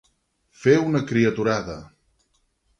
[0.61, 1.79] Fer una criaturada.